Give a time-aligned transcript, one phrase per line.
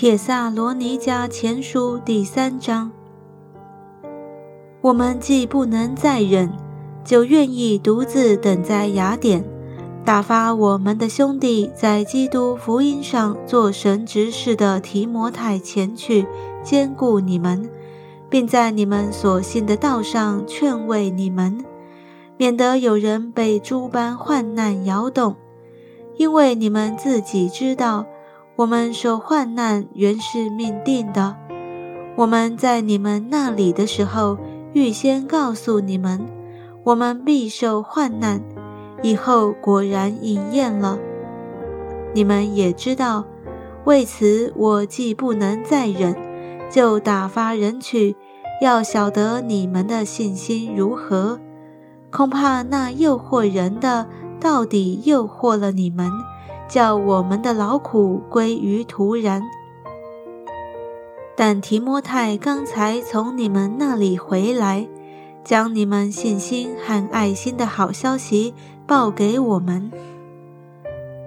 [0.00, 2.90] 铁萨罗尼迦前书第三章。
[4.80, 6.50] 我们既不能再忍，
[7.04, 9.44] 就愿意独自等在雅典，
[10.02, 16.26] 打发我们的兄弟在基督福音上做神执事的提摩太前去，
[16.64, 17.68] 兼顾你们，
[18.30, 21.62] 并在你们所信的道上劝慰你们，
[22.38, 25.36] 免得有人被诸般患难摇动，
[26.16, 28.06] 因为你们自己知道。
[28.60, 31.34] 我们受患难原是命定的。
[32.14, 34.36] 我们在你们那里的时候，
[34.74, 36.26] 预先告诉你们，
[36.84, 38.42] 我们必受患难。
[39.02, 40.98] 以后果然应验了。
[42.12, 43.24] 你们也知道，
[43.84, 46.14] 为此我既不能再忍，
[46.68, 48.14] 就打发人去，
[48.60, 51.40] 要晓得你们的信心如何。
[52.10, 54.06] 恐怕那诱惑人的，
[54.38, 56.10] 到底诱惑了你们。
[56.70, 59.42] 叫我们的劳苦归于徒然。
[61.36, 64.86] 但提摩太刚才从你们那里回来，
[65.42, 68.54] 将你们信心和爱心的好消息
[68.86, 69.90] 报给我们，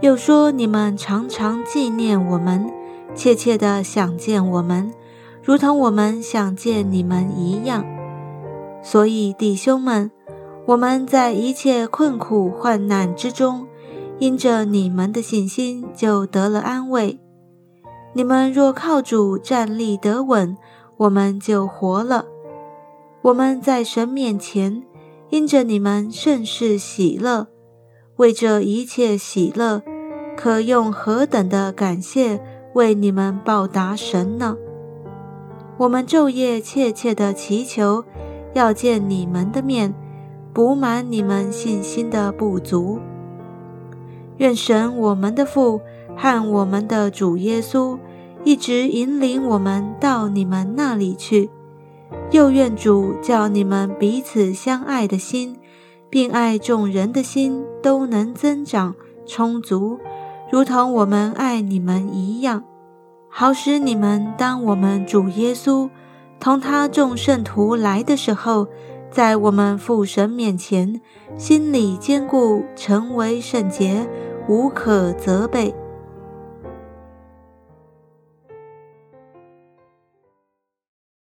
[0.00, 2.68] 又说你们常常纪念我们，
[3.14, 4.90] 切切的想见我们，
[5.42, 7.84] 如同我们想见你们一样。
[8.82, 10.10] 所以弟兄们，
[10.64, 13.67] 我们在一切困苦患难之中。
[14.18, 17.20] 因着你们的信心，就得了安慰。
[18.14, 20.56] 你们若靠主站立得稳，
[20.96, 22.24] 我们就活了。
[23.22, 24.82] 我们在神面前，
[25.30, 27.46] 因着你们甚是喜乐。
[28.16, 29.82] 为这一切喜乐，
[30.36, 32.40] 可用何等的感谢
[32.74, 34.56] 为你们报答神呢？
[35.76, 38.04] 我们昼夜切切的祈求，
[38.54, 39.94] 要见你们的面，
[40.52, 42.98] 补满你们信心的不足。
[44.38, 45.80] 愿神我们的父
[46.16, 47.98] 和我们的主耶稣
[48.44, 51.50] 一直引领我们到你们那里去，
[52.30, 55.56] 又愿主叫你们彼此相爱的心，
[56.08, 58.94] 并爱众人的心都能增长
[59.26, 59.98] 充足，
[60.50, 62.64] 如同我们爱你们一样，
[63.28, 65.90] 好使你们当我们主耶稣
[66.40, 68.68] 同他众圣徒来的时候，
[69.10, 71.00] 在我们父神面前，
[71.36, 74.08] 心里坚固，成为圣洁。
[74.48, 75.72] 无可责备。